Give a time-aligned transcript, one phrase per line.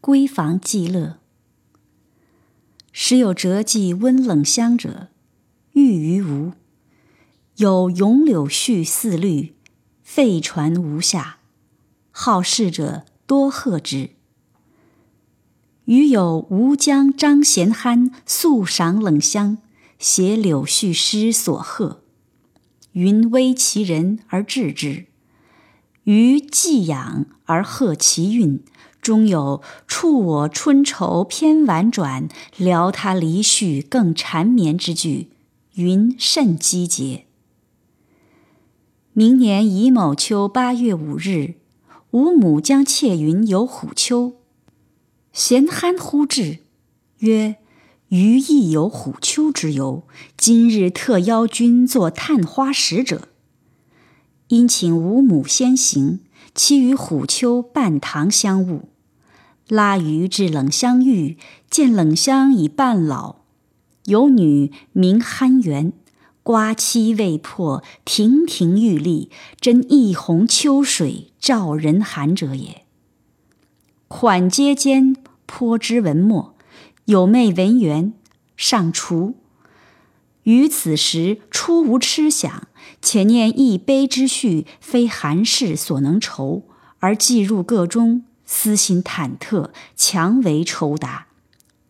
[0.00, 1.18] 闺房寄乐。
[2.92, 5.08] 时有折寄温冷香者，
[5.72, 6.52] 遇于吴。
[7.56, 9.54] 有咏柳絮似绿，
[10.02, 11.38] 废船无下。
[12.10, 14.10] 好事者多贺之。
[15.86, 19.58] 余有吴江张贤憨素赏冷香，
[19.98, 22.02] 写柳絮诗所贺。
[22.92, 25.06] 云微其人而治之，
[26.04, 28.64] 余寄养而贺其韵。
[29.06, 35.28] 终有触我春愁偏婉转，聊他离绪更缠绵之句，
[35.74, 37.26] 云甚积节。
[39.12, 41.54] 明年乙卯秋八月五日，
[42.10, 44.32] 吾母将妾云游虎丘，
[45.32, 46.58] 咸憨呼至，
[47.18, 47.58] 曰
[48.10, 50.02] ：“余亦有虎丘之游，
[50.36, 53.28] 今日特邀君作探花使者。”
[54.50, 56.18] 因请吾母先行，
[56.56, 58.80] 期与虎丘半堂相晤。
[59.68, 61.36] 拉鱼至冷香寓，
[61.68, 63.36] 见冷香已半老，
[64.04, 65.92] 有女名憨元，
[66.44, 69.28] 瓜期未破，亭亭玉立，
[69.60, 72.82] 真一泓秋水照人寒者也。
[74.06, 76.54] 款阶间颇知文墨，
[77.06, 78.12] 有妹文媛，
[78.56, 79.34] 尚厨。
[80.44, 82.68] 于此时初无痴想，
[83.02, 86.62] 且念一悲之绪，非寒士所能酬，
[87.00, 88.22] 而寄入个中。
[88.46, 91.26] 私心忐忑，强为酬答。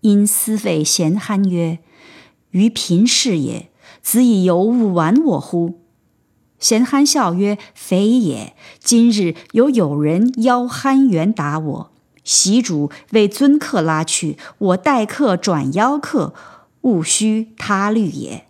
[0.00, 1.78] 因私谓贤憨曰
[2.50, 3.70] ：“于贫士也，
[4.02, 5.80] 子以尤物玩我乎？”
[6.58, 8.56] 贤憨笑曰：“非也。
[8.80, 11.92] 今日有友人邀憨元答我，
[12.24, 16.32] 习主为尊客拉去，我待客转邀客，
[16.82, 18.46] 勿须他虑也。”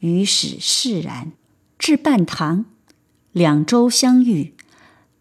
[0.00, 1.32] 于是释然。
[1.78, 2.64] 至半堂，
[3.32, 4.54] 两舟相遇。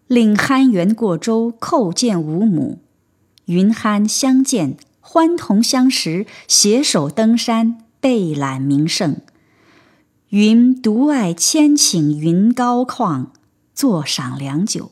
[0.09, 2.79] 令憨元过舟，叩见吾母。
[3.45, 9.17] 云憨相见，欢同相识，携手登山，备览名胜。
[10.29, 13.27] 云独爱千顷云高旷，
[13.75, 14.89] 坐赏良久。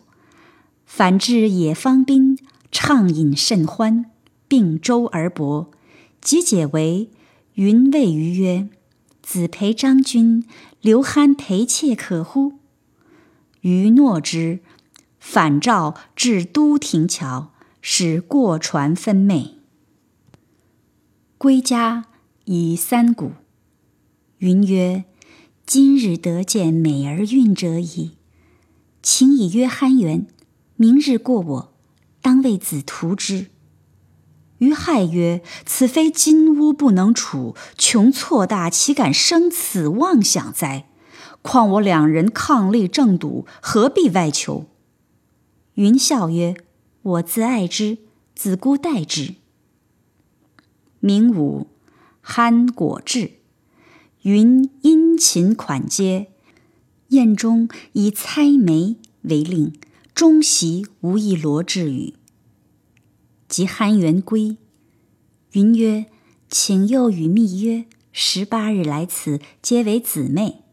[0.85, 2.37] 反至野芳滨，
[2.71, 4.05] 畅饮甚欢，
[4.47, 5.71] 并舟而泊。
[6.21, 7.09] 即解围，
[7.55, 8.69] 云谓余曰
[9.23, 10.45] ：“子陪张君，
[10.79, 12.53] 留憨陪妾可乎？”
[13.61, 14.59] 余诺之。
[15.29, 17.51] 返照至都亭桥，
[17.81, 19.55] 使过船分袂。
[21.37, 22.05] 归家
[22.45, 23.33] 以三鼓。
[24.37, 25.03] 云曰
[25.67, 28.13] ：“今日得见美而韵者矣，
[29.03, 30.27] 请以约憨元，
[30.77, 31.73] 明日过我，
[32.21, 33.47] 当为子图之。”
[34.59, 40.87] 于亥曰：“此非金屋不能处，穷错大，岂敢生此妄想哉？
[41.41, 44.67] 况我两人伉俪正笃，何必外求？”
[45.77, 46.55] 云笑曰
[47.03, 47.99] ：“我自爱之，
[48.33, 49.35] 子姑待之。”
[50.99, 51.67] 明武，
[52.19, 53.33] 憨果至，
[54.23, 56.31] 云殷勤款接，
[57.09, 59.71] 宴中以猜眉为令，
[60.15, 62.15] 终席无一罗致语。
[63.47, 64.57] 及憨元归，
[65.51, 66.07] 云曰
[66.49, 70.63] ：“请又与密约，十八日来此，皆为姊妹，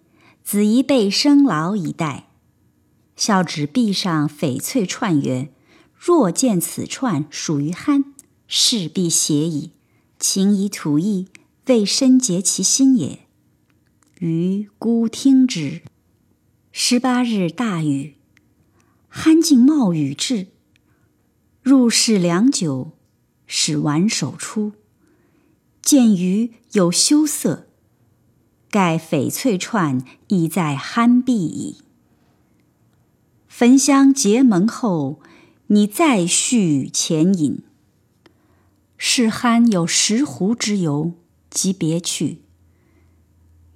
[0.43, 2.29] 子宜备生劳以待。”
[3.17, 5.51] 孝指壁上翡翠串曰
[5.97, 8.15] ：“若见此串属于憨，
[8.47, 9.71] 势必邪矣。
[10.19, 11.29] 请以吐意，
[11.67, 13.21] 为深结其心也。”
[14.21, 15.83] 余孤听之。
[16.73, 18.17] 十八日大雨，
[19.09, 20.49] 憨竟冒雨至，
[21.63, 22.93] 入室良久，
[23.47, 24.73] 使挽手出，
[25.81, 27.69] 见余有羞涩，
[28.71, 31.79] 盖翡翠串已在憨壁矣。
[33.57, 35.21] 焚香结盟后，
[35.69, 37.61] 你再续前饮。
[38.99, 41.13] 是憨有石湖之游，
[41.51, 42.41] 即别去。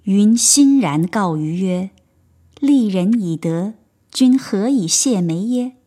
[0.03, 1.91] 云欣然告余曰
[2.59, 3.75] ：“利人以德，
[4.11, 5.77] 君何以谢媒耶？”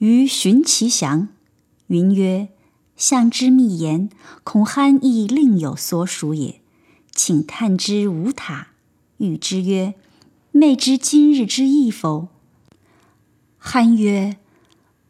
[0.00, 1.28] 余寻其详，
[1.88, 2.48] 云曰
[2.96, 4.08] ：“相之密言，
[4.42, 6.62] 恐憨亦另有所属也，
[7.14, 8.68] 请探之无他。”
[9.18, 9.92] 与之曰
[10.50, 12.28] ：“妹知今日之意否？”
[13.70, 14.38] 憨曰：“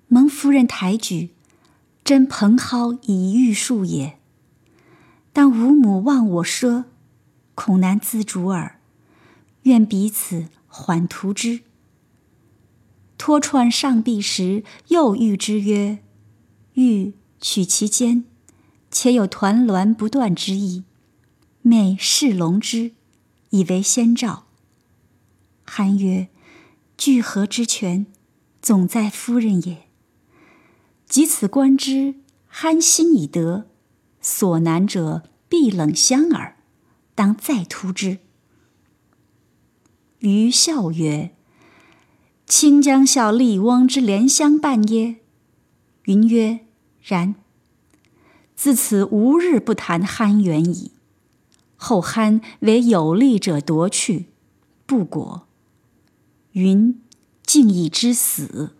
[0.08, 1.30] 蒙夫人抬举，
[2.02, 4.18] 真蓬蒿以玉树也。
[5.32, 6.86] 但吾母望我奢，
[7.54, 8.80] 恐难自主耳。
[9.62, 11.60] 愿彼此缓图之。”
[13.16, 16.00] 托串上臂时，又谕之曰
[16.74, 18.24] ：“欲取其间，
[18.90, 20.82] 且有团栾不断之意。
[21.62, 22.90] 妹视龙之，
[23.50, 24.46] 以为先兆。”
[25.64, 26.26] 憨曰
[26.98, 28.04] ：“聚合之权？”
[28.60, 29.84] 总在夫人也。
[31.06, 32.16] 及此观之，
[32.52, 33.66] 酣心已得，
[34.20, 36.56] 所难者必冷香耳，
[37.14, 38.18] 当再图之。”
[40.20, 41.30] 余笑曰
[42.46, 45.16] ：“卿将效笠翁之怜香伴耶？”
[46.04, 46.60] 云曰
[47.02, 47.34] ：“然。”
[48.56, 50.90] 自此无日不谈酣园矣。
[51.76, 54.26] 后酣为有利者夺去，
[54.84, 55.46] 不果。
[56.50, 57.00] 云
[57.48, 58.72] 敬意之死。